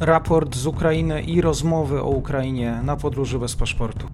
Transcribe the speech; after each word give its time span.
raport 0.00 0.56
z 0.56 0.66
Ukrainy 0.66 1.22
i 1.22 1.40
rozmowy 1.40 2.02
o 2.02 2.08
Ukrainie 2.08 2.80
na 2.84 2.96
podróży 2.96 3.38
bez 3.38 3.56
paszportu. 3.56 4.06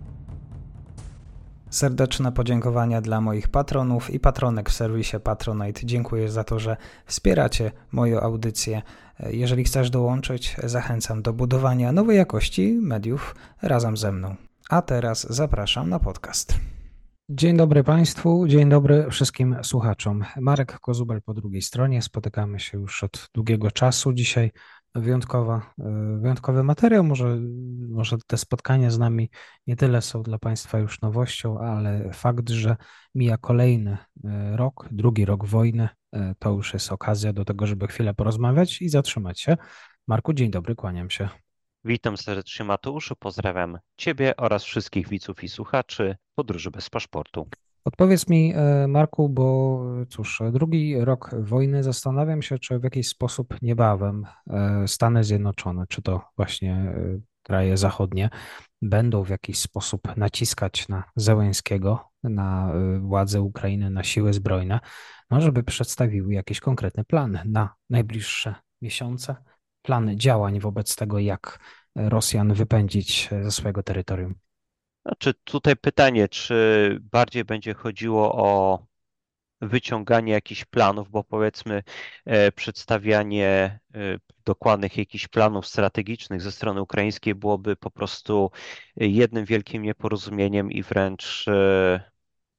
Serdeczne 1.71 2.33
podziękowania 2.33 3.01
dla 3.01 3.21
moich 3.21 3.49
patronów 3.49 4.11
i 4.11 4.21
patronek 4.21 4.71
w 4.71 4.73
serwisie 4.73 5.17
Patronite. 5.25 5.81
Dziękuję 5.85 6.29
za 6.29 6.45
to, 6.45 6.59
że 6.59 6.77
wspieracie 7.07 7.73
moją 7.93 8.21
audycję. 8.21 8.83
Jeżeli 9.31 9.65
chcesz 9.65 9.91
dołączyć, 9.91 10.57
zachęcam 10.65 11.23
do 11.23 11.33
budowania 11.33 11.93
nowej 11.93 12.17
jakości 12.17 12.79
mediów 12.83 13.35
razem 13.63 13.97
ze 13.97 14.13
mną. 14.13 14.37
A 14.71 14.83
teraz 14.83 15.27
zapraszam 15.31 15.91
na 15.91 15.99
podcast. 15.99 16.55
Dzień 17.31 17.57
dobry 17.57 17.85
Państwu, 17.85 18.49
dzień 18.49 18.69
dobry 18.69 19.07
wszystkim 19.11 19.57
słuchaczom. 19.63 20.25
Marek 20.41 20.81
Kozubel 20.81 21.23
po 21.23 21.35
drugiej 21.35 21.63
stronie. 21.63 22.03
Spotykamy 22.03 22.61
się 22.61 22.79
już 22.79 23.05
od 23.05 23.31
długiego 23.35 23.71
czasu. 23.71 24.13
Dzisiaj 24.13 24.53
wyjątkowa, 25.01 25.75
e, 25.79 26.19
wyjątkowy 26.21 26.63
materiał. 26.63 27.05
Może, 27.05 27.39
może 27.89 28.17
te 28.27 28.37
spotkania 28.37 28.91
z 28.91 28.99
nami 28.99 29.31
nie 29.67 29.77
tyle 29.77 30.03
są 30.03 30.23
dla 30.23 30.39
Państwa 30.39 30.79
już 30.79 31.01
nowością, 31.01 31.59
ale 31.59 32.13
fakt, 32.13 32.51
że 32.51 32.77
mija 33.15 33.37
kolejny 33.37 33.99
e, 34.25 34.57
rok, 34.57 34.89
drugi 34.91 35.25
rok 35.25 35.45
wojny, 35.45 35.89
e, 36.13 36.35
to 36.39 36.51
już 36.51 36.75
jest 36.75 36.93
okazja 36.93 37.33
do 37.33 37.45
tego, 37.45 37.67
żeby 37.67 37.87
chwilę 37.87 38.15
porozmawiać 38.15 38.83
i 38.83 38.89
zatrzymać 38.89 39.41
się. 39.41 39.57
Marku, 40.07 40.33
dzień 40.33 40.51
dobry, 40.51 40.75
kłaniam 40.75 41.11
się. 41.11 41.29
Witam 41.85 42.17
serdecznie 42.17 42.65
Mateuszu, 42.65 43.17
pozdrawiam 43.17 43.79
Ciebie 43.97 44.37
oraz 44.37 44.65
wszystkich 44.65 45.09
widzów 45.09 45.45
i 45.45 45.49
słuchaczy 45.49 46.17
Podróży 46.35 46.71
bez 46.71 46.91
paszportu. 46.91 47.49
Odpowiedz 47.87 48.29
mi, 48.29 48.53
e, 48.55 48.87
Marku, 48.89 49.29
bo 49.29 49.81
cóż, 50.09 50.43
drugi 50.53 51.05
rok 51.05 51.31
wojny, 51.41 51.83
zastanawiam 51.83 52.43
się, 52.43 52.59
czy 52.59 52.79
w 52.79 52.85
jakiś 52.85 53.09
sposób 53.09 53.63
niebawem 53.63 54.27
e, 54.51 54.89
Stany 54.89 55.25
Zjednoczone, 55.25 55.85
czy 55.89 56.03
to 56.03 56.21
właśnie 56.37 56.75
e, 56.75 57.19
kraje 57.43 57.77
zachodnie, 57.77 58.31
będą 58.83 59.23
w 59.25 59.29
jakiś 59.29 59.59
sposób 59.59 60.17
naciskać 60.17 60.89
na 60.89 61.05
Zełęskiego, 61.17 62.11
na 62.23 62.73
władze 63.01 63.41
Ukrainy, 63.41 63.91
na 63.91 64.05
siły 64.05 64.33
zbrojne, 64.33 64.81
no 65.31 65.41
żeby 65.41 65.63
przedstawiły 65.63 66.35
jakiś 66.35 66.61
konkretny 66.61 67.05
plan 67.05 67.39
na 67.45 67.75
najbliższe 67.91 68.55
miesiące, 68.83 69.37
plany 69.83 70.17
działań 70.17 70.61
wobec 70.61 70.97
tego, 70.97 71.19
jak 71.19 71.59
Rosjan 71.97 72.55
wypędzić 72.55 73.31
ze 73.43 73.51
swojego 73.51 73.83
terytorium. 73.83 74.46
Znaczy 75.07 75.35
tutaj 75.45 75.77
pytanie, 75.77 76.29
czy 76.29 76.99
bardziej 77.03 77.45
będzie 77.45 77.75
chodziło 77.75 78.35
o 78.35 78.79
wyciąganie 79.61 80.33
jakichś 80.33 80.65
planów, 80.65 81.11
bo 81.11 81.25
powiedzmy 81.25 81.83
e, 82.25 82.53
przedstawianie 82.53 83.81
e, 83.95 83.99
dokładnych 84.45 84.97
jakichś 84.97 85.29
planów 85.29 85.67
strategicznych 85.67 86.43
ze 86.43 86.53
strony 86.53 86.83
ukraińskiej 86.83 87.35
byłoby 87.35 87.77
po 87.77 87.91
prostu 87.91 88.51
jednym 88.97 89.45
wielkim 89.45 89.83
nieporozumieniem 89.83 90.71
i 90.71 90.83
wręcz, 90.83 91.49
e, 91.49 92.11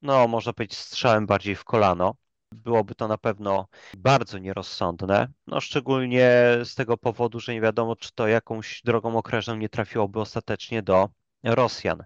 no 0.02 0.28
można 0.28 0.54
powiedzieć, 0.54 0.78
strzałem 0.78 1.26
bardziej 1.26 1.56
w 1.56 1.64
kolano. 1.64 2.16
Byłoby 2.52 2.96
to 2.96 3.08
na 3.08 3.18
pewno 3.18 3.68
bardzo 3.98 4.38
nierozsądne, 4.38 5.28
no 5.48 5.62
szczególnie 5.62 6.32
z 6.64 6.76
tego 6.76 6.98
powodu, 6.98 7.40
że 7.40 7.54
nie 7.54 7.62
wiadomo, 7.62 7.96
czy 7.96 8.12
to 8.16 8.28
jakąś 8.28 8.82
drogą 8.86 9.18
okrężną 9.18 9.56
nie 9.56 9.70
trafiłoby 9.70 10.20
ostatecznie 10.20 10.84
do 10.84 11.10
Rosjan. 11.56 12.04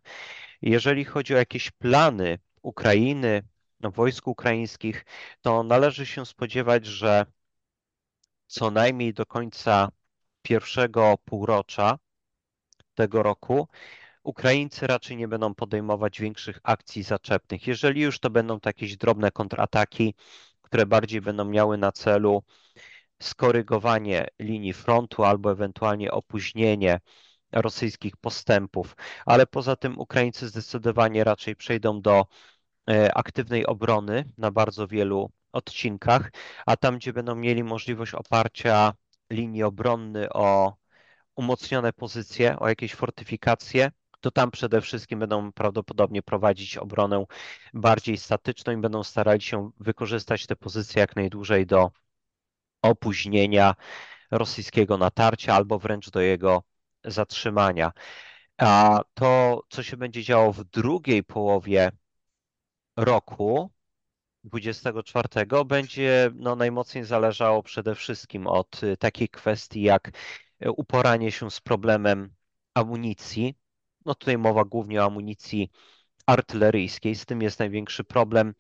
Jeżeli 0.62 1.06
chodzi 1.06 1.34
o 1.34 1.38
jakieś 1.38 1.72
plany 1.72 2.40
Ukrainy, 2.62 3.44
no, 3.80 3.92
wojsk 3.92 4.28
ukraińskich, 4.28 5.06
to 5.42 5.64
należy 5.64 6.06
się 6.06 6.26
spodziewać, 6.26 6.86
że 6.86 7.26
co 8.48 8.72
najmniej 8.72 9.14
do 9.14 9.26
końca 9.26 9.90
pierwszego 10.42 11.16
półrocza 11.26 11.98
tego 12.96 13.24
roku 13.24 13.68
Ukraińcy 14.24 14.88
raczej 14.88 15.18
nie 15.18 15.28
będą 15.28 15.56
podejmować 15.56 16.20
większych 16.20 16.60
akcji 16.64 17.04
zaczepnych. 17.04 17.68
Jeżeli 17.68 18.02
już 18.02 18.20
to 18.20 18.30
będą 18.30 18.60
to 18.60 18.70
jakieś 18.70 18.98
drobne 18.98 19.32
kontrataki, 19.32 20.16
które 20.62 20.86
bardziej 20.86 21.22
będą 21.22 21.46
miały 21.46 21.78
na 21.78 21.92
celu 21.92 22.44
skorygowanie 23.22 24.28
linii 24.40 24.74
frontu 24.74 25.24
albo 25.24 25.52
ewentualnie 25.52 26.12
opóźnienie 26.12 27.00
rosyjskich 27.52 28.18
postępów, 28.18 28.96
ale 29.26 29.48
poza 29.48 29.76
tym 29.76 30.00
Ukraińcy 30.00 30.48
zdecydowanie 30.48 31.24
raczej 31.24 31.56
przejdą 31.56 32.02
do 32.02 32.26
e, 32.90 33.14
aktywnej 33.18 33.66
obrony 33.66 34.32
na 34.38 34.52
bardzo 34.52 34.88
wielu 34.88 35.32
odcinkach, 35.52 36.32
a 36.66 36.78
tam, 36.78 36.98
gdzie 36.98 37.14
będą 37.14 37.36
mieli 37.36 37.64
możliwość 37.64 38.14
oparcia 38.14 38.94
linii 39.30 39.64
obronny 39.64 40.30
o 40.34 40.76
umocnione 41.36 41.94
pozycje, 41.94 42.60
o 42.60 42.70
jakieś 42.70 42.96
fortyfikacje, 42.96 43.92
to 44.22 44.32
tam 44.32 44.52
przede 44.52 44.82
wszystkim 44.82 45.20
będą 45.20 45.52
prawdopodobnie 45.52 46.22
prowadzić 46.22 46.78
obronę 46.78 47.26
bardziej 47.74 48.18
statyczną 48.18 48.74
i 48.74 48.78
będą 48.78 49.04
starali 49.04 49.42
się 49.42 49.72
wykorzystać 49.80 50.46
te 50.46 50.56
pozycje 50.56 51.00
jak 51.00 51.16
najdłużej 51.16 51.66
do 51.66 51.92
opóźnienia 52.82 53.76
rosyjskiego 54.32 54.98
natarcia 54.98 55.56
albo 55.56 55.80
wręcz 55.80 56.10
do 56.10 56.22
jego 56.22 56.64
zatrzymania. 57.06 57.92
A 58.58 59.02
to, 59.14 59.62
co 59.70 59.84
się 59.84 59.98
będzie 59.98 60.24
działo 60.24 60.54
w 60.54 60.64
drugiej 60.64 61.24
połowie 61.24 61.92
roku 62.98 63.72
24, 64.44 65.28
będzie 65.66 66.32
no, 66.36 66.56
najmocniej 66.56 67.04
zależało 67.04 67.64
przede 67.64 67.96
wszystkim 67.96 68.48
od 68.48 68.84
y, 68.84 68.98
takiej 68.98 69.30
kwestii 69.30 69.82
jak 69.82 70.12
y, 70.66 70.72
uporanie 70.72 71.32
się 71.32 71.52
z 71.52 71.62
problemem 71.62 72.34
amunicji. 72.74 73.56
No 74.06 74.16
tutaj 74.16 74.38
mowa 74.38 74.66
głównie 74.66 75.02
o 75.02 75.06
amunicji 75.06 75.72
artyleryjskiej, 76.26 77.16
z 77.16 77.26
tym 77.26 77.42
jest 77.42 77.60
największy 77.60 78.04
problem 78.04 78.54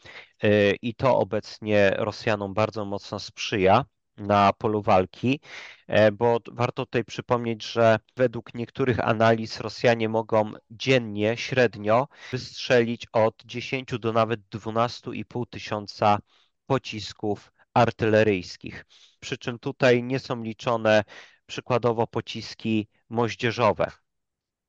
y, 0.43 0.75
i 0.81 0.95
to 0.95 1.17
obecnie 1.17 1.93
Rosjanom 1.97 2.53
bardzo 2.53 2.85
mocno 2.85 3.19
sprzyja 3.19 3.85
na 4.17 4.53
polu 4.53 4.81
walki, 4.81 5.39
e, 5.87 6.11
bo 6.11 6.39
warto 6.51 6.85
tutaj 6.85 7.03
przypomnieć, 7.03 7.63
że 7.63 7.99
według 8.17 8.53
niektórych 8.53 8.99
analiz 8.99 9.59
Rosjanie 9.59 10.09
mogą 10.09 10.51
dziennie 10.71 11.37
średnio 11.37 12.07
wystrzelić 12.31 13.07
od 13.13 13.43
10 13.45 13.99
do 13.99 14.13
nawet 14.13 14.39
12,5 14.49 15.45
tysiąca 15.49 16.19
pocisków 16.65 17.51
artyleryjskich. 17.73 18.85
Przy 19.19 19.37
czym 19.37 19.59
tutaj 19.59 20.03
nie 20.03 20.19
są 20.19 20.43
liczone 20.43 21.03
przykładowo 21.45 22.07
pociski 22.07 22.87
moździerzowe 23.09 23.91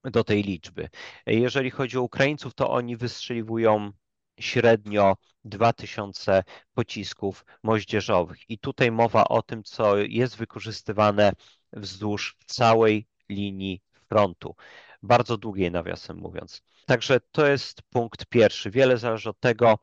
do 0.04 0.24
tej 0.24 0.42
liczby. 0.42 0.88
Jeżeli 1.26 1.70
chodzi 1.70 1.98
o 1.98 2.02
Ukraińców, 2.02 2.54
to 2.54 2.70
oni 2.70 2.96
wystrzeliwują 2.96 3.92
średnio 4.40 5.16
2000 5.44 6.42
pocisków 6.74 7.44
moździerzowych. 7.62 8.50
I 8.50 8.58
tutaj 8.58 8.90
mowa 8.92 9.24
o 9.24 9.42
tym, 9.42 9.62
co 9.64 9.96
jest 9.96 10.36
wykorzystywane 10.36 11.32
wzdłuż 11.72 12.36
całej 12.46 13.06
linii 13.28 13.82
frontu. 14.08 14.56
Bardzo 15.02 15.36
długiej, 15.36 15.70
nawiasem 15.70 16.16
mówiąc. 16.16 16.62
Także 16.86 17.20
to 17.32 17.46
jest 17.46 17.82
punkt 17.82 18.26
pierwszy. 18.26 18.70
Wiele 18.70 18.98
zależy 18.98 19.30
od 19.30 19.40
tego, 19.40 19.78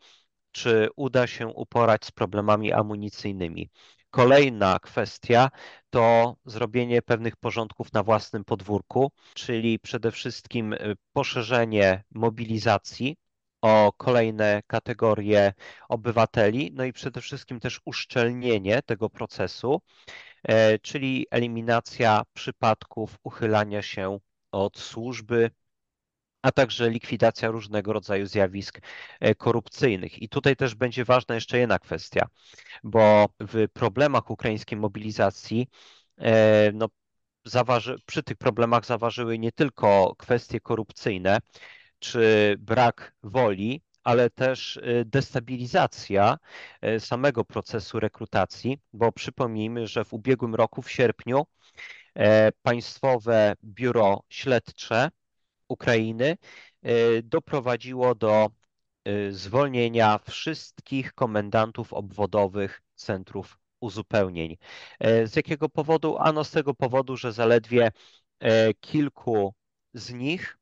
czy 0.52 0.90
uda 0.96 1.28
się 1.28 1.48
uporać 1.48 2.06
z 2.06 2.12
problemami 2.12 2.74
amunicyjnymi. 2.74 3.70
Kolejna 4.12 4.80
kwestia 4.80 5.50
to 5.90 6.36
zrobienie 6.46 7.02
pewnych 7.02 7.36
porządków 7.36 7.94
na 7.94 8.04
własnym 8.04 8.46
podwórku, 8.46 9.12
czyli 9.34 9.80
przede 9.80 10.12
wszystkim 10.12 10.76
poszerzenie 11.14 12.04
mobilizacji 12.12 13.18
o 13.62 13.94
kolejne 13.98 14.62
kategorie 14.68 15.54
obywateli, 15.90 16.72
no 16.74 16.84
i 16.84 16.94
przede 16.94 17.22
wszystkim 17.22 17.60
też 17.60 17.82
uszczelnienie 17.86 18.82
tego 18.82 19.10
procesu, 19.10 19.82
e, 20.44 20.80
czyli 20.80 21.28
eliminacja 21.32 22.24
przypadków 22.34 23.18
uchylania 23.24 23.82
się 23.82 24.20
od 24.52 24.80
służby, 24.80 25.52
a 26.42 26.52
także 26.52 26.90
likwidacja 26.90 27.50
różnego 27.52 27.94
rodzaju 27.94 28.26
zjawisk 28.26 28.80
e, 29.20 29.36
korupcyjnych. 29.36 30.22
I 30.22 30.30
tutaj 30.30 30.56
też 30.56 30.76
będzie 30.76 31.06
ważna 31.06 31.36
jeszcze 31.36 31.58
jedna 31.60 31.80
kwestia, 31.80 32.28
bo 32.84 33.26
w 33.40 33.68
problemach 33.74 34.30
ukraińskiej 34.30 34.78
mobilizacji 34.78 35.68
e, 36.18 36.72
no, 36.74 36.88
zaważy, 37.46 37.96
przy 38.06 38.24
tych 38.24 38.38
problemach 38.38 38.86
zaważyły 38.86 39.40
nie 39.40 39.52
tylko 39.52 40.16
kwestie 40.18 40.60
korupcyjne, 40.60 41.40
czy 42.00 42.56
brak 42.60 43.16
woli, 43.24 43.82
ale 44.04 44.30
też 44.30 44.78
y, 44.78 45.04
destabilizacja 45.06 46.38
y, 46.86 47.00
samego 47.00 47.46
procesu 47.46 48.00
rekrutacji, 48.00 48.80
bo 48.94 49.12
przypomnijmy, 49.12 49.88
że 49.88 50.06
w 50.06 50.14
ubiegłym 50.14 50.56
roku, 50.56 50.82
w 50.82 50.92
sierpniu, 50.92 51.46
e, 52.16 52.52
Państwowe 52.62 53.56
Biuro 53.64 54.24
Śledcze 54.30 55.10
Ukrainy 55.68 56.38
y, 56.86 57.22
doprowadziło 57.24 58.16
do 58.16 58.50
zwolnienia 59.32 60.20
wszystkich 60.30 61.14
komendantów 61.14 61.94
obwodowych 61.94 62.82
centrów 62.96 63.60
uzupełnień. 63.80 64.58
Z 65.26 65.36
jakiego 65.36 65.70
powodu? 65.70 66.18
Ano 66.18 66.44
z 66.44 66.52
tego 66.52 66.74
powodu, 66.74 67.18
że 67.18 67.34
zaledwie 67.34 67.92
kilku 68.80 69.54
z 69.94 70.14
nich 70.14 70.59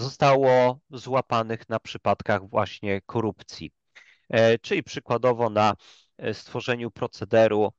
zostało 0.00 0.80
złapanych 0.90 1.68
na 1.68 1.80
przypadkach 1.80 2.48
właśnie 2.48 3.00
korupcji. 3.06 3.72
Czyli 4.62 4.82
przykładowo 4.82 5.50
na 5.50 5.74
stworzeniu 6.32 6.90
procederu 6.90 7.72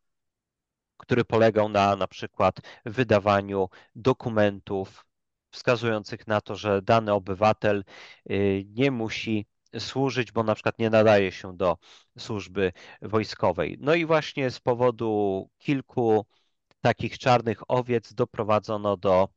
który 1.01 1.25
polegał 1.25 1.69
na 1.69 1.95
na 1.95 2.07
przykład 2.07 2.59
wydawaniu 2.85 3.69
dokumentów 3.95 5.05
wskazujących 5.51 6.27
na 6.27 6.41
to, 6.41 6.55
że 6.55 6.81
dany 6.81 7.13
obywatel 7.13 7.83
y, 8.31 8.63
nie 8.67 8.91
musi 8.91 9.45
służyć, 9.79 10.31
bo 10.31 10.43
na 10.43 10.55
przykład 10.55 10.79
nie 10.79 10.89
nadaje 10.89 11.31
się 11.31 11.57
do 11.57 11.77
służby 12.17 12.71
wojskowej. 13.01 13.77
No 13.79 13.95
i 13.95 14.05
właśnie 14.05 14.51
z 14.51 14.59
powodu 14.59 15.49
kilku 15.57 16.25
takich 16.81 17.17
czarnych 17.17 17.61
owiec 17.67 18.13
doprowadzono 18.13 18.97
do 18.97 19.27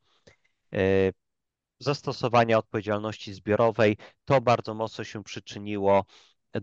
zastosowania 1.78 2.58
odpowiedzialności 2.58 3.34
zbiorowej. 3.34 3.96
To 4.24 4.40
bardzo 4.40 4.74
mocno 4.74 5.04
się 5.04 5.24
przyczyniło 5.24 6.04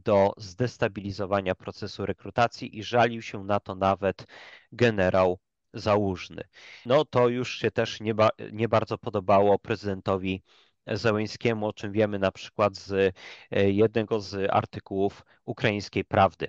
do 0.05 0.33
zdestabilizowania 0.37 1.55
procesu 1.55 2.05
rekrutacji 2.05 2.77
i 2.77 2.83
żalił 2.83 3.21
się 3.21 3.43
na 3.43 3.59
to 3.59 3.75
nawet 3.75 4.25
generał 4.71 5.39
Załużny. 5.73 6.43
No 6.85 7.05
to 7.05 7.27
już 7.27 7.57
się 7.57 7.71
też 7.71 7.99
nie, 7.99 8.13
ba 8.15 8.29
nie 8.51 8.69
bardzo 8.69 8.97
podobało 8.97 9.59
prezydentowi 9.59 10.43
Zełęńskiemu, 10.87 11.67
o 11.67 11.73
czym 11.73 11.91
wiemy 11.91 12.19
na 12.19 12.31
przykład 12.31 12.75
z 12.75 13.15
e, 13.51 13.71
jednego 13.71 14.19
z 14.19 14.51
artykułów 14.51 15.25
ukraińskiej 15.45 16.05
prawdy. 16.05 16.47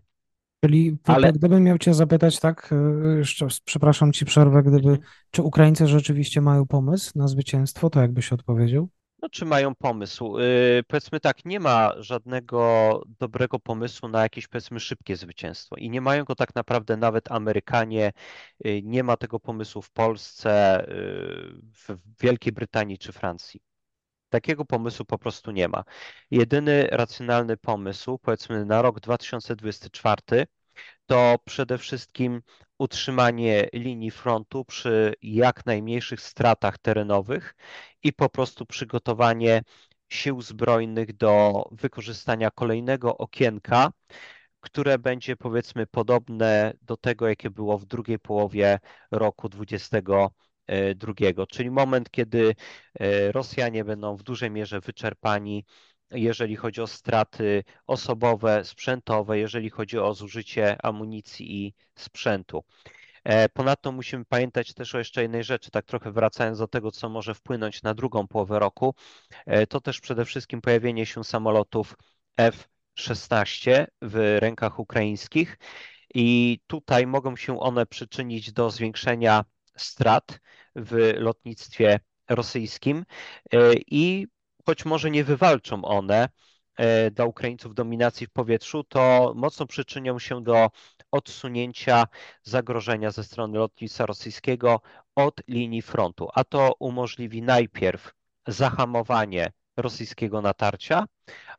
Czyli 0.65 0.97
Ale... 1.05 1.33
gdybym 1.33 1.65
miał 1.65 1.79
Cię 1.79 1.95
zapytać, 1.95 2.41
tak, 2.41 2.71
e, 2.73 3.19
jeszcze 3.19 3.47
przepraszam 3.65 4.13
Ci 4.13 4.25
przerwę, 4.25 4.63
gdyby, 4.63 4.99
czy 5.31 5.43
Ukraińcy 5.43 5.87
rzeczywiście 5.87 6.41
mają 6.41 6.67
pomysł 6.67 7.13
na 7.15 7.29
zwycięstwo, 7.29 7.91
to 7.91 8.01
jakbyś 8.01 8.33
odpowiedział? 8.33 8.89
No, 9.23 9.29
czy 9.29 9.45
mają 9.45 9.75
pomysł? 9.75 10.39
Yy, 10.39 10.83
powiedzmy 10.89 11.21
tak, 11.21 11.45
nie 11.45 11.61
ma 11.61 11.93
żadnego 11.99 13.03
dobrego 13.19 13.59
pomysłu 13.59 14.09
na 14.09 14.23
jakieś, 14.23 14.49
powiedzmy, 14.49 14.81
szybkie 14.81 15.17
zwycięstwo. 15.17 15.77
I 15.77 15.91
nie 15.91 16.01
mają 16.01 16.25
go 16.25 16.35
tak 16.35 16.55
naprawdę 16.55 16.97
nawet 16.97 17.33
Amerykanie, 17.33 18.13
yy, 18.65 18.83
nie 18.83 19.03
ma 19.03 19.17
tego 19.17 19.41
pomysłu 19.41 19.83
w 19.83 19.91
Polsce, 19.91 20.85
yy, 20.89 21.61
w 21.73 21.99
Wielkiej 22.21 22.53
Brytanii 22.53 22.99
czy 22.99 23.13
Francji. 23.13 23.61
Takiego 24.33 24.65
pomysłu 24.65 25.05
po 25.05 25.19
prostu 25.19 25.51
nie 25.51 25.69
ma. 25.69 25.85
Jedyny 26.31 26.87
racjonalny 26.91 27.57
pomysł, 27.57 28.19
powiedzmy 28.19 28.65
na 28.65 28.83
rok 28.83 29.01
2024, 29.01 30.47
to 31.07 31.37
przede 31.45 31.79
wszystkim 31.79 32.43
utrzymanie 32.79 33.69
linii 33.73 34.11
frontu 34.11 34.65
przy 34.65 35.15
jak 35.23 35.67
najmniejszych 35.67 36.21
stratach 36.21 36.79
terenowych 36.79 37.55
i 38.03 38.13
po 38.13 38.29
prostu 38.29 38.67
przygotowanie 38.67 39.63
sił 40.09 40.43
zbrojnych 40.43 41.17
do 41.17 41.65
wykorzystania 41.73 42.51
kolejnego 42.51 43.17
okienka, 43.19 43.93
które 44.61 44.99
będzie 44.99 45.37
powiedzmy 45.37 45.87
podobne 45.87 46.73
do 46.83 46.97
tego, 46.97 47.29
jakie 47.29 47.51
było 47.51 47.79
w 47.79 47.85
drugiej 47.85 48.19
połowie 48.19 48.79
roku 49.11 49.49
2022, 50.67 51.47
czyli 51.47 51.71
moment, 51.71 52.11
kiedy 52.11 52.55
e, 53.01 53.33
Rosjanie 53.33 53.85
będą 53.85 54.17
w 54.17 54.23
dużej 54.23 54.51
mierze 54.51 54.81
wyczerpani 54.81 55.65
jeżeli 56.15 56.57
chodzi 56.57 56.81
o 56.81 56.87
straty 56.87 57.65
osobowe, 57.87 58.65
sprzętowe, 58.65 59.39
jeżeli 59.39 59.71
chodzi 59.71 59.99
o 59.99 60.15
zużycie 60.15 60.87
amunicji 60.87 61.67
i 61.67 61.75
sprzętu. 61.95 62.65
E, 63.25 63.49
ponadto 63.49 63.93
musimy 63.93 64.25
pamiętać 64.25 64.75
też 64.75 64.95
o 64.95 64.99
jeszcze 64.99 65.23
jednej 65.23 65.45
rzeczy, 65.45 65.71
tak 65.71 65.87
trochę 65.87 66.13
wracając 66.13 66.59
do 66.59 66.69
tego, 66.69 66.91
co 66.91 67.09
może 67.09 67.35
wpłynąć 67.35 67.83
na 67.83 67.95
drugą 67.95 68.29
połowę 68.29 68.59
roku, 68.59 68.95
e, 69.47 69.67
to 69.67 69.81
też 69.81 70.01
przede 70.01 70.25
wszystkim 70.25 70.61
pojawienie 70.61 71.07
się 71.07 71.25
samolotów 71.25 71.97
F-16 72.37 73.87
w 74.03 74.39
rękach 74.41 74.79
ukraińskich. 74.79 75.59
I 76.15 76.59
tutaj 76.67 77.07
mogą 77.07 77.37
się 77.37 77.61
one 77.61 77.87
przyczynić 77.87 78.53
do 78.53 78.71
zwiększenia 78.71 79.45
strat 79.77 80.41
w 80.77 81.15
lotnictwie 81.17 82.01
rosyjskim 82.29 83.05
e, 83.53 83.73
i 83.87 84.27
choć 84.67 84.85
może 84.85 85.11
nie 85.11 85.25
wywalczą 85.25 85.85
one 85.85 86.29
e, 86.77 87.11
dla 87.11 87.25
Ukraińców 87.25 87.75
dominacji 87.75 88.27
w 88.27 88.31
powietrzu, 88.31 88.85
to 88.85 89.33
mocno 89.37 89.67
przyczynią 89.67 90.19
się 90.19 90.43
do 90.43 90.71
odsunięcia 91.11 92.07
zagrożenia 92.43 93.11
ze 93.11 93.25
strony 93.25 93.59
lotnictwa 93.59 94.07
rosyjskiego 94.07 94.81
od 95.15 95.41
linii 95.49 95.83
frontu, 95.83 96.29
a 96.35 96.45
to 96.45 96.75
umożliwi 96.79 97.43
najpierw 97.43 98.13
zahamowanie 98.47 99.53
rosyjskiego 99.77 100.43
natarcia, 100.43 101.05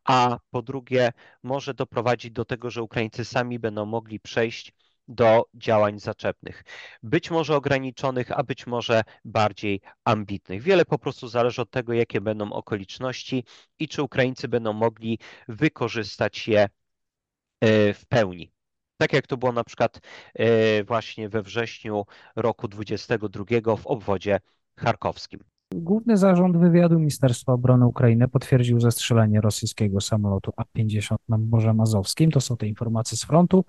a 0.03 0.39
po 0.51 0.61
drugie 0.61 1.13
może 1.43 1.73
doprowadzić 1.73 2.31
do 2.31 2.45
tego, 2.45 2.69
że 2.69 2.83
Ukraińcy 2.83 3.25
sami 3.25 3.59
będą 3.59 3.85
mogli 3.85 4.19
przejść 4.19 4.73
do 5.07 5.45
działań 5.53 5.99
zaczepnych. 5.99 6.63
Być 7.03 7.31
może 7.31 7.55
ograniczonych, 7.55 8.31
a 8.31 8.43
być 8.43 8.67
może 8.67 9.03
bardziej 9.25 9.81
ambitnych. 10.05 10.61
Wiele 10.61 10.85
po 10.85 10.99
prostu 10.99 11.27
zależy 11.27 11.61
od 11.61 11.71
tego, 11.71 11.93
jakie 11.93 12.21
będą 12.21 12.51
okoliczności 12.51 13.43
i 13.79 13.87
czy 13.87 14.03
Ukraińcy 14.03 14.47
będą 14.47 14.73
mogli 14.73 15.19
wykorzystać 15.47 16.47
je 16.47 16.69
e, 17.61 17.93
w 17.93 18.05
pełni. 18.05 18.51
Tak 18.97 19.13
jak 19.13 19.27
to 19.27 19.37
było 19.37 19.51
na 19.51 19.63
przykład 19.63 19.99
e, 20.33 20.83
właśnie 20.83 21.29
we 21.29 21.41
wrześniu 21.41 22.05
roku 22.35 22.67
2022 22.67 23.75
w 23.75 23.87
obwodzie 23.87 24.39
charkowskim. 24.77 25.39
Główny 25.75 26.17
Zarząd 26.17 26.57
Wywiadu 26.57 26.99
Ministerstwa 26.99 27.53
Obrony 27.53 27.85
Ukrainy 27.85 28.27
potwierdził 28.27 28.79
zestrzelenie 28.79 29.41
rosyjskiego 29.41 30.01
samolotu 30.01 30.51
A-50 30.57 31.15
na 31.29 31.37
Morzem 31.37 31.79
Azowskim. 31.79 32.31
To 32.31 32.41
są 32.41 32.57
te 32.57 32.67
informacje 32.67 33.17
z 33.17 33.23
frontu 33.23 33.65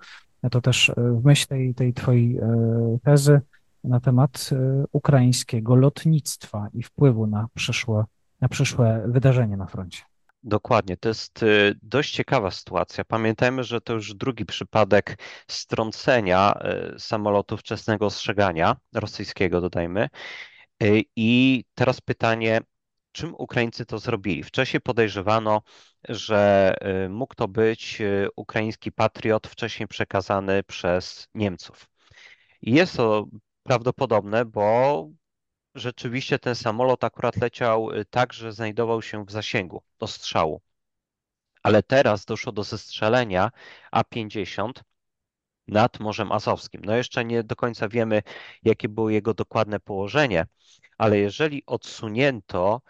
to 0.49 0.61
też 0.61 0.89
e, 0.89 0.93
w 0.97 1.25
myśl 1.25 1.47
tej, 1.47 1.75
tej 1.75 1.93
twojej 1.93 2.37
e, 2.37 2.97
tezy 3.03 3.41
na 3.83 3.99
temat 3.99 4.49
e, 4.51 4.85
ukraińskiego 4.91 5.75
lotnictwa 5.75 6.67
i 6.73 6.83
wpływu 6.83 7.27
na 7.27 7.47
przyszłe, 7.53 8.03
na 8.41 8.49
przyszłe 8.49 9.03
wydarzenia 9.07 9.57
na 9.57 9.65
froncie. 9.65 10.03
Dokładnie, 10.43 10.97
to 10.97 11.09
jest 11.09 11.45
dość 11.83 12.13
ciekawa 12.13 12.51
sytuacja. 12.51 13.05
Pamiętajmy, 13.05 13.63
że 13.63 13.81
to 13.81 13.93
już 13.93 14.13
drugi 14.13 14.45
przypadek 14.45 15.17
strącenia 15.47 16.53
samolotu 16.97 17.57
wczesnego 17.57 18.05
ostrzegania 18.05 18.75
rosyjskiego, 18.93 19.61
dodajmy. 19.61 20.09
I 21.15 21.63
teraz 21.75 22.01
pytanie, 22.01 22.61
czym 23.15 23.35
Ukraińcy 23.37 23.85
to 23.85 23.99
zrobili? 23.99 24.43
Wcześniej 24.43 24.81
podejrzewano, 24.81 25.61
że 26.09 26.73
y, 27.05 27.09
mógł 27.09 27.35
to 27.35 27.47
być 27.47 28.01
y, 28.01 28.27
ukraiński 28.35 28.91
patriot 28.91 29.47
wcześniej 29.47 29.87
przekazany 29.87 30.63
przez 30.63 31.27
Niemców. 31.33 31.87
I 32.61 32.71
jest 32.73 32.97
to 32.97 33.27
prawdopodobne, 33.63 34.45
bo 34.45 35.09
rzeczywiście 35.75 36.39
ten 36.39 36.55
samolot 36.55 37.03
akurat 37.03 37.37
leciał 37.37 37.91
y, 37.91 38.05
tak, 38.05 38.33
że 38.33 38.51
znajdował 38.51 39.01
się 39.01 39.25
w 39.25 39.31
zasięgu 39.31 39.83
do 39.99 40.07
strzału. 40.07 40.61
Ale 41.63 41.83
teraz 41.83 42.25
doszło 42.25 42.51
do 42.51 42.63
zestrzelenia 42.63 43.51
A-50 43.91 44.71
nad 45.67 45.99
Morzem 45.99 46.31
Azowskim. 46.31 46.81
No 46.85 46.95
jeszcze 46.95 47.25
nie 47.25 47.43
do 47.43 47.55
końca 47.55 47.87
wiemy, 47.87 48.21
jakie 48.63 48.89
było 48.89 49.09
jego 49.09 49.33
dokładne 49.33 49.79
położenie, 49.79 50.45
ale 50.97 51.17
jeżeli 51.19 51.63
odsunięto 51.65 52.81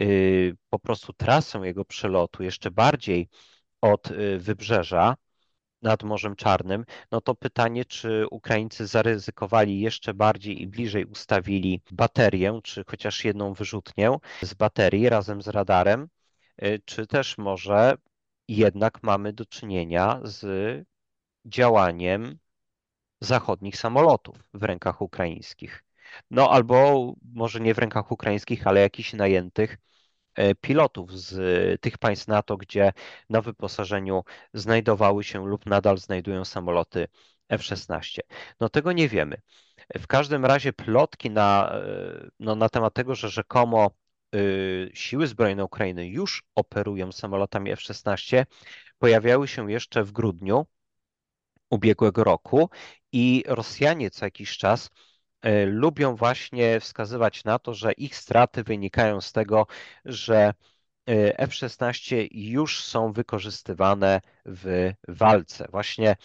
y, 0.00 0.56
po 0.70 0.78
prostu 0.78 1.12
trasę 1.12 1.58
jego 1.58 1.84
przelotu 1.84 2.42
jeszcze 2.42 2.70
bardziej 2.70 3.28
od 3.80 4.10
y, 4.10 4.38
wybrzeża 4.38 5.16
nad 5.82 6.02
Morzem 6.02 6.36
Czarnym, 6.36 6.84
no 7.10 7.20
to 7.20 7.34
pytanie, 7.34 7.84
czy 7.84 8.26
Ukraińcy 8.30 8.86
zaryzykowali 8.86 9.80
jeszcze 9.80 10.14
bardziej 10.14 10.62
i 10.62 10.66
bliżej 10.66 11.04
ustawili 11.04 11.82
baterię, 11.90 12.60
czy 12.62 12.84
chociaż 12.86 13.24
jedną 13.24 13.52
wyrzutnię 13.52 14.16
z 14.42 14.54
baterii 14.54 15.08
razem 15.08 15.42
z 15.42 15.48
radarem, 15.48 16.08
y, 16.62 16.80
czy 16.84 17.06
też 17.06 17.38
może 17.38 17.94
jednak 18.48 19.02
mamy 19.02 19.32
do 19.32 19.46
czynienia 19.46 20.20
z 20.24 20.46
działaniem 21.44 22.38
zachodnich 23.20 23.76
samolotów 23.76 24.36
w 24.54 24.62
rękach 24.62 25.02
ukraińskich. 25.02 25.84
No 26.30 26.50
albo 26.50 27.12
może 27.22 27.60
nie 27.60 27.74
w 27.74 27.78
rękach 27.78 28.12
ukraińskich, 28.12 28.66
ale 28.66 28.80
jakichś 28.80 29.12
najętych 29.12 29.78
e, 30.34 30.54
pilotów 30.54 31.12
z 31.18 31.80
tych 31.80 31.98
państw 31.98 32.28
NATO, 32.28 32.56
gdzie 32.56 32.92
na 33.30 33.40
wyposażeniu 33.40 34.24
znajdowały 34.54 35.24
się 35.24 35.46
lub 35.46 35.66
nadal 35.66 35.98
znajdują 35.98 36.44
samoloty 36.44 37.08
F-16. 37.48 38.20
No 38.60 38.68
tego 38.68 38.92
nie 38.92 39.08
wiemy. 39.08 39.36
W 39.98 40.06
każdym 40.06 40.44
razie 40.44 40.72
plotki 40.72 41.30
na, 41.30 41.72
e, 41.74 42.30
no, 42.40 42.54
na 42.54 42.68
temat 42.68 42.94
tego, 42.94 43.14
że 43.14 43.28
rzekomo 43.28 43.90
y, 44.34 44.90
siły 44.94 45.26
zbrojne 45.26 45.64
Ukrainy 45.64 46.08
już 46.08 46.42
operują 46.54 47.12
samolotami 47.12 47.70
F-16, 47.70 48.46
pojawiały 48.98 49.48
się 49.48 49.70
jeszcze 49.70 50.04
w 50.04 50.12
grudniu 50.12 50.66
ubiegłego 51.70 52.24
roku 52.24 52.70
i 53.12 53.44
Rosjanie 53.46 54.10
co 54.10 54.24
jakiś 54.24 54.58
czas 54.58 54.86
e, 54.86 55.13
lubią 55.66 56.16
właśnie 56.16 56.80
wskazywać 56.80 57.44
na 57.44 57.58
to, 57.58 57.74
że 57.74 57.92
ich 57.92 58.16
straty 58.16 58.62
wynikają 58.64 59.20
z 59.20 59.32
tego, 59.32 59.66
że 60.04 60.54
e, 61.08 61.38
F-16 61.38 62.28
już 62.30 62.84
są 62.84 63.12
wykorzystywane 63.12 64.20
w 64.46 64.90
walce. 65.08 65.66
Właśnie 65.70 66.16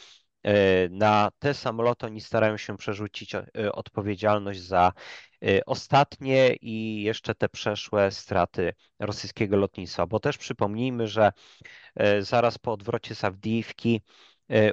e, 0.43 0.89
na 0.89 1.31
te 1.39 1.53
samoloty 1.53 2.05
oni 2.05 2.21
starają 2.21 2.57
się 2.57 2.77
przerzucić 2.77 3.35
odpowiedzialność 3.73 4.61
za 4.61 4.91
ostatnie 5.65 6.55
i 6.61 7.03
jeszcze 7.03 7.35
te 7.35 7.49
przeszłe 7.49 8.11
straty 8.11 8.73
rosyjskiego 8.99 9.57
lotnictwa, 9.57 10.05
bo 10.07 10.19
też 10.19 10.37
przypomnijmy, 10.37 11.07
że 11.07 11.31
zaraz 12.19 12.57
po 12.57 12.73
odwrocie 12.73 13.15
z 13.15 13.23
Awdijiwki 13.23 14.01
E, 14.01 14.28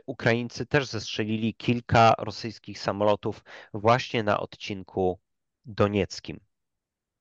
Ukraińcy 0.06 0.66
też 0.66 0.86
zestrzelili 0.86 1.54
kilka 1.54 2.14
rosyjskich 2.18 2.78
samolotów 2.78 3.44
właśnie 3.74 4.22
na 4.22 4.40
odcinku 4.40 5.20
donieckim. 5.64 6.40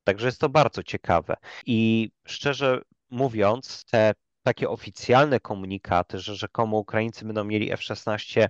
Także 0.03 0.25
jest 0.25 0.41
to 0.41 0.49
bardzo 0.49 0.83
ciekawe. 0.83 1.35
I 1.65 2.11
szczerze 2.27 2.81
mówiąc, 3.09 3.85
te 3.85 4.13
takie 4.43 4.69
oficjalne 4.69 5.39
komunikaty, 5.39 6.19
że 6.19 6.35
rzekomo 6.35 6.77
Ukraińcy 6.77 7.25
będą 7.25 7.43
mieli 7.43 7.71
F-16 7.71 8.47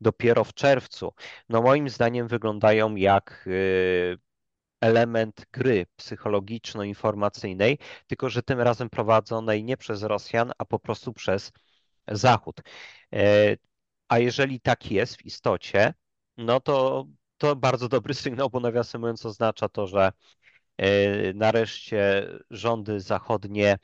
dopiero 0.00 0.44
w 0.44 0.54
czerwcu, 0.54 1.14
no 1.48 1.62
moim 1.62 1.88
zdaniem 1.88 2.28
wyglądają 2.28 2.94
jak 2.94 3.44
y, 3.46 4.18
element 4.80 5.46
gry 5.52 5.86
psychologiczno-informacyjnej, 5.96 7.78
tylko 8.06 8.28
że 8.28 8.42
tym 8.42 8.60
razem 8.60 8.90
prowadzonej 8.90 9.64
nie 9.64 9.76
przez 9.76 10.02
Rosjan, 10.02 10.52
a 10.58 10.64
po 10.64 10.78
prostu 10.78 11.12
przez 11.12 11.52
Zachód. 12.12 12.60
E, 13.14 13.56
a 14.08 14.18
jeżeli 14.18 14.60
tak 14.60 14.90
jest 14.90 15.16
w 15.16 15.26
istocie, 15.26 15.94
no 16.36 16.60
to 16.60 17.06
to 17.38 17.56
bardzo 17.56 17.88
dobry 17.88 18.14
sygnał, 18.24 18.50
bo 18.50 18.60
nawiasem 18.60 19.00
mówiąc 19.00 19.26
oznacza 19.26 19.68
to, 19.68 19.86
że 19.86 20.12
e, 20.76 21.32
nareszcie 21.34 22.28
rządy 22.50 23.00
zachodnie 23.00 23.78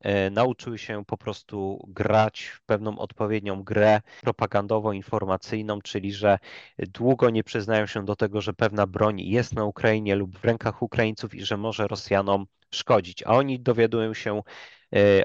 e, 0.00 0.30
nauczyły 0.30 0.78
się 0.78 1.04
po 1.04 1.16
prostu 1.16 1.84
grać 1.88 2.42
w 2.44 2.62
pewną 2.62 2.98
odpowiednią 2.98 3.62
grę 3.62 4.00
propagandowo-informacyjną, 4.22 5.82
czyli 5.82 6.12
że 6.12 6.38
długo 6.78 7.30
nie 7.30 7.44
przyznają 7.44 7.86
się 7.86 8.04
do 8.04 8.16
tego, 8.16 8.40
że 8.40 8.52
pewna 8.52 8.86
broń 8.86 9.20
jest 9.20 9.54
na 9.54 9.64
Ukrainie 9.64 10.14
lub 10.14 10.38
w 10.38 10.44
rękach 10.44 10.82
Ukraińców 10.82 11.34
i 11.34 11.44
że 11.44 11.56
może 11.56 11.88
Rosjanom 11.88 12.46
szkodzić. 12.74 13.22
A 13.22 13.30
oni 13.30 13.60
dowiadują 13.60 14.14
się 14.14 14.42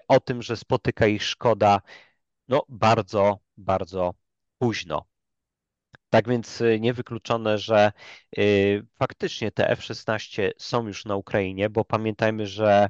o 0.07 0.19
tym, 0.19 0.41
że 0.41 0.57
spotyka 0.57 1.07
ich 1.07 1.23
szkoda 1.23 1.81
no 2.49 2.63
bardzo, 2.69 3.39
bardzo 3.57 4.13
późno. 4.57 5.05
Tak 6.09 6.29
więc 6.29 6.61
y, 6.61 6.79
niewykluczone, 6.79 7.57
że 7.57 7.91
y, 8.37 8.85
faktycznie 8.99 9.51
te 9.51 9.69
F-16 9.69 10.51
są 10.57 10.87
już 10.87 11.05
na 11.05 11.15
Ukrainie, 11.15 11.69
bo 11.69 11.85
pamiętajmy, 11.85 12.47
że 12.47 12.89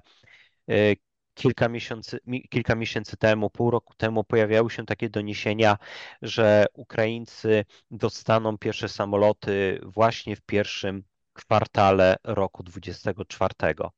y, 0.72 0.98
kilka 1.34 1.70
miesięcy, 1.70 2.20
kilka 2.50 2.76
miesięcy 2.76 3.18
temu, 3.18 3.50
pół 3.50 3.72
roku 3.72 3.94
temu 3.98 4.24
pojawiały 4.24 4.70
się 4.72 4.86
takie 4.86 5.10
doniesienia, 5.10 5.78
że 6.22 6.66
Ukraińcy 6.74 7.66
dostaną 7.92 8.58
pierwsze 8.58 8.90
samoloty 8.90 9.80
właśnie 9.84 10.36
w 10.36 10.42
pierwszym 10.42 11.04
kwartale 11.34 12.16
roku 12.24 12.64
2024. 12.64 13.90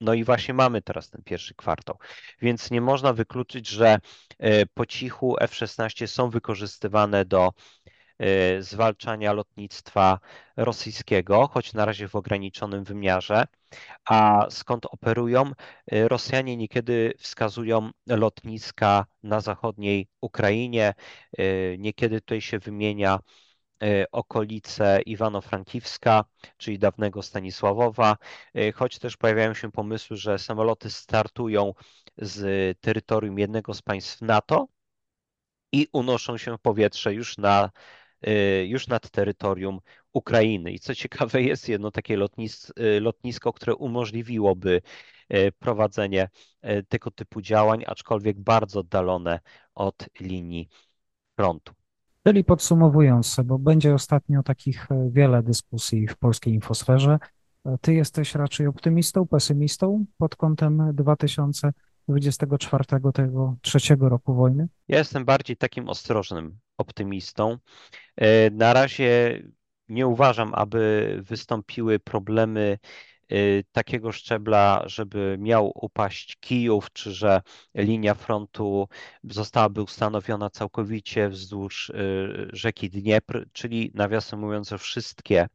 No 0.00 0.14
i 0.14 0.24
właśnie 0.24 0.54
mamy 0.54 0.82
teraz 0.82 1.10
ten 1.10 1.22
pierwszy 1.22 1.54
kwartał, 1.54 1.98
więc 2.42 2.70
nie 2.70 2.80
można 2.80 3.12
wykluczyć, 3.12 3.68
że 3.68 3.98
e, 4.38 4.66
po 4.66 4.86
cichu 4.86 5.36
F-16 5.40 6.06
są 6.06 6.30
wykorzystywane 6.30 7.24
do 7.24 7.52
e, 8.18 8.62
zwalczania 8.62 9.32
lotnictwa 9.32 10.18
rosyjskiego, 10.56 11.48
choć 11.48 11.72
na 11.72 11.84
razie 11.84 12.08
w 12.08 12.16
ograniczonym 12.16 12.84
wymiarze. 12.84 13.44
A 14.04 14.46
skąd 14.50 14.86
operują? 14.86 15.52
E, 15.92 16.08
Rosjanie 16.08 16.56
niekiedy 16.56 17.12
wskazują 17.18 17.90
lotniska 18.06 19.06
na 19.22 19.40
zachodniej 19.40 20.08
Ukrainie, 20.20 20.94
niekiedy 21.78 22.20
tutaj 22.20 22.40
się 22.40 22.58
wymienia 22.58 23.18
okolice 24.12 25.00
Iwano-Frankiwska, 25.06 26.24
czyli 26.56 26.78
dawnego 26.78 27.22
Stanisławowa, 27.22 28.16
e, 28.54 28.72
choć 28.72 28.98
też 28.98 29.16
pojawiają 29.16 29.54
się 29.54 29.72
pomysły, 29.72 30.16
że 30.16 30.38
samoloty 30.38 30.90
startują 30.90 31.74
z 32.16 32.78
terytorium 32.80 33.38
jednego 33.38 33.74
z 33.74 33.82
państw 33.82 34.20
NATO 34.20 34.68
i 35.72 35.88
unoszą 35.92 36.38
się 36.38 36.56
w 36.56 36.60
powietrze 36.60 37.14
już, 37.14 37.38
na, 37.38 37.70
e, 38.22 38.64
już 38.66 38.88
nad 38.88 39.10
terytorium 39.10 39.80
Ukrainy. 40.12 40.72
I 40.72 40.78
co 40.78 40.94
ciekawe, 40.94 41.42
jest 41.52 41.68
jedno 41.68 41.90
takie 41.90 42.16
lotnis, 42.16 42.72
lotnisko, 43.00 43.52
które 43.52 43.74
umożliwiłoby 43.74 44.82
prowadzenie 45.58 46.28
tego 46.88 47.10
typu 47.10 47.40
działań, 47.40 47.84
aczkolwiek 47.86 48.40
bardzo 48.40 48.80
oddalone 48.80 49.40
od 49.74 50.08
linii 50.20 50.68
frontu. 51.36 51.79
Czyli 52.26 52.44
podsumowując, 52.44 53.40
bo 53.44 53.58
będzie 53.58 53.94
ostatnio 53.94 54.42
takich 54.42 54.92
e, 54.92 55.10
wiele 55.10 55.42
dyskusji 55.42 56.06
w 56.06 56.16
polskiej 56.16 56.54
infosferze, 56.54 57.18
e, 57.66 57.78
ty 57.80 57.94
jesteś 57.94 58.34
raczej 58.34 58.66
optymistą, 58.66 59.26
pesymistą 59.26 60.04
pod 60.18 60.36
kątem 60.36 60.94
2024 60.94 62.84
tego 63.14 63.56
trzeciego 63.62 64.08
roku 64.08 64.34
wojny? 64.34 64.68
Ja 64.88 64.98
jestem 64.98 65.24
bardziej 65.24 65.56
takim 65.56 65.88
ostrożnym 65.88 66.58
optymistą. 66.78 67.56
E, 68.16 68.50
na 68.50 68.72
razie 68.72 69.42
nie 69.88 70.06
uważam, 70.06 70.54
aby 70.54 71.20
wystąpiły 71.26 71.98
problemy 71.98 72.78
takiego 73.72 74.12
szczebla, 74.12 74.82
żeby 74.86 75.36
miał 75.40 75.72
upaść 75.74 76.36
Kijów, 76.36 76.92
czy 76.92 77.12
że 77.12 77.42
linia 77.74 78.14
frontu 78.14 78.88
zostałaby 79.24 79.82
ustanowiona 79.82 80.50
całkowicie 80.50 81.28
wzdłuż 81.28 81.90
y, 81.90 82.48
rzeki 82.52 82.90
Dniepr, 82.90 83.46
czyli 83.52 83.90
nawiasem 83.94 84.40
mówiąc, 84.40 84.68
że 84.68 84.78
wszystkie 84.78 85.46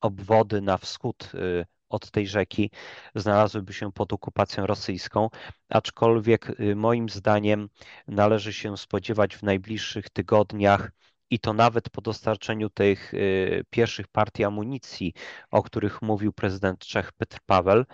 obwody 0.00 0.60
na 0.60 0.78
wschód 0.78 1.32
y, 1.34 1.64
od 1.88 2.10
tej 2.10 2.26
rzeki 2.28 2.70
znalazłyby 3.14 3.72
się 3.72 3.92
pod 3.92 4.12
okupacją 4.12 4.66
rosyjską, 4.66 5.28
aczkolwiek 5.68 6.52
moim 6.76 7.08
zdaniem 7.08 7.68
należy 8.08 8.52
się 8.52 8.76
spodziewać 8.76 9.36
w 9.36 9.42
najbliższych 9.42 10.10
tygodniach 10.10 10.90
i 11.32 11.38
to 11.38 11.52
nawet 11.52 11.90
po 11.90 12.00
dostarczeniu 12.00 12.70
tych 12.70 13.14
y, 13.14 13.64
pierwszych 13.70 14.08
partii 14.08 14.44
amunicji, 14.44 15.14
o 15.50 15.62
których 15.62 16.02
mówił 16.02 16.32
prezydent 16.32 16.78
Czech 16.86 17.12
Petr 17.12 17.38
Paweł, 17.46 17.84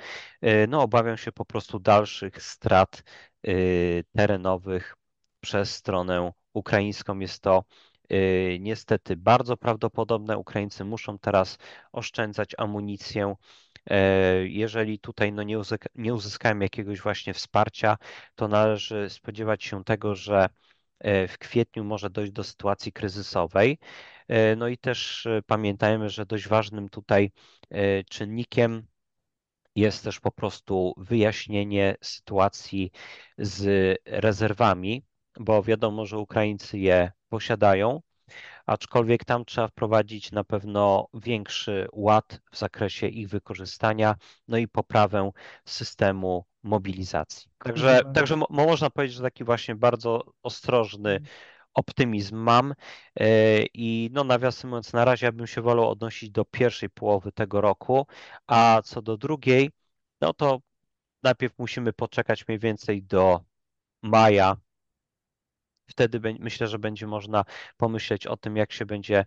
y, 0.45 0.67
no 0.69 0.83
obawiam 0.83 1.17
się 1.17 1.33
po 1.33 1.45
prostu 1.45 1.79
dalszych 1.79 2.43
strat 2.43 3.03
y, 3.49 4.05
terenowych 4.17 4.97
przez 5.41 5.75
stronę 5.75 6.33
ukraińską. 6.53 7.19
Jest 7.19 7.43
to 7.43 7.65
niestety 8.61 9.17
bardzo 9.17 9.57
prawdopodobne. 9.57 10.39
Ukraińcy 10.39 10.85
muszą 10.85 11.19
teraz 11.19 11.59
oszczędzać 11.93 12.55
amunicję. 12.59 13.35
Jeżeli 14.45 14.99
tutaj 14.99 15.33
no 15.33 15.43
nie, 15.43 15.59
uzyska, 15.59 15.89
nie 15.95 16.15
uzyskałem 16.15 16.63
jakiegoś 16.63 17.01
właśnie 17.01 17.35
wsparcia, 17.35 17.99
to 18.35 18.49
należy 18.49 19.11
spodziewać 19.11 19.65
się 19.65 19.85
tego, 19.85 20.15
że 20.15 20.49
E, 20.49 20.68
w 21.05 21.39
kwietniu 21.39 21.85
może 21.85 22.11
dojść 22.11 22.33
do 22.33 22.45
sytuacji 22.45 22.93
kryzysowej. 22.93 23.79
E, 24.29 24.57
no 24.57 24.69
i 24.69 24.79
też 24.79 25.27
e, 25.27 25.43
pamiętajmy, 25.47 26.11
że 26.11 26.27
dość 26.27 26.49
ważnym 26.49 26.89
tutaj 26.89 27.33
czynnikiem 28.11 28.87
jest 29.77 30.05
też 30.05 30.21
po 30.21 30.33
prostu 30.33 30.95
wyjaśnienie 30.97 31.97
sytuacji 32.01 32.91
z 33.39 33.97
rezerwami, 34.07 35.05
bo 35.41 35.63
wiadomo, 35.63 36.07
że 36.07 36.19
Ukraińcy 36.19 36.79
je 36.79 37.13
posiadają, 37.29 38.01
aczkolwiek 38.69 39.25
tam 39.25 39.45
trzeba 39.45 39.69
wprowadzić 39.69 40.33
na 40.33 40.45
pewno 40.45 41.09
większy 41.15 41.89
ład 41.93 42.41
w 42.51 42.59
zakresie 42.59 43.07
ich 43.07 43.29
wykorzystania, 43.29 44.15
no 44.49 44.57
i 44.59 44.69
poprawę 44.69 45.31
systemu 45.65 46.45
mobilizacji. 46.63 47.51
Także, 47.59 48.01
także 48.15 48.37
mo 48.37 48.47
można 48.51 48.91
powiedzieć, 48.91 49.17
że 49.17 49.23
taki 49.23 49.45
właśnie 49.45 49.75
bardzo 49.75 50.25
ostrożny 50.43 51.11
mhm. 51.11 51.31
optymizm 51.75 52.37
mam 52.37 52.75
e, 53.21 53.63
i 53.75 54.11
no 54.13 54.25
nawiasem 54.25 54.71
mówiąc, 54.71 54.93
na 54.93 55.05
razie 55.05 55.27
ja 55.27 55.33
bym 55.33 55.47
się 55.47 55.63
wolał 55.63 55.91
odnosić 55.91 56.31
do 56.31 56.45
pierwszej 56.45 56.91
połowy 56.91 57.33
tego 57.33 57.61
roku, 57.61 58.07
a 58.47 58.83
co 58.85 59.03
do 59.03 59.17
drugiej, 59.17 59.71
no 60.21 60.35
to 60.35 60.61
najpierw 61.23 61.59
musimy 61.59 61.93
poczekać 61.93 62.49
mniej 62.49 62.59
więcej 62.59 63.03
do 63.03 63.41
maja. 64.03 64.57
Wtedy 65.89 66.21
myślę, 66.41 66.67
że 66.67 66.79
będzie 66.79 67.07
można 67.07 67.45
pomyśleć 67.77 68.27
o 68.27 68.37
tym, 68.37 68.57
jak 68.57 68.73
się 68.73 68.87
będzie 68.87 69.25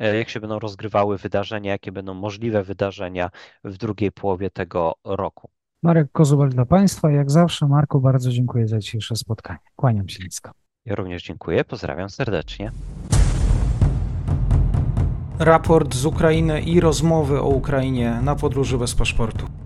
e, 0.00 0.18
jak 0.18 0.28
się 0.28 0.40
będą 0.40 0.58
rozgrywały 0.58 1.18
wydarzenia, 1.18 1.72
jakie 1.72 1.92
będą 1.92 2.14
możliwe 2.14 2.62
wydarzenia 2.62 3.30
w 3.64 3.76
drugiej 3.76 4.12
połowie 4.12 4.50
tego 4.50 4.94
roku. 5.04 5.50
Marek 5.82 6.12
Kozubel 6.12 6.48
dla 6.48 6.64
Państwa. 6.66 7.10
Jak 7.10 7.30
zawsze, 7.30 7.66
Marku, 7.66 8.00
bardzo 8.00 8.30
dziękuję 8.30 8.68
za 8.68 8.78
dzisiejsze 8.78 9.16
spotkanie. 9.16 9.58
Kłaniam 9.76 10.08
się 10.08 10.24
nisko. 10.24 10.50
Ja 10.84 10.94
również 10.94 11.22
dziękuję, 11.22 11.64
pozdrawiam 11.64 12.10
serdecznie. 12.10 12.70
Raport 15.38 15.94
z 15.94 16.06
Ukrainy 16.06 16.60
i 16.60 16.80
rozmowy 16.80 17.40
o 17.40 17.48
Ukrainie 17.48 18.20
na 18.22 18.36
podróży 18.36 18.78
bez 18.78 18.94
paszportu. 18.94 19.63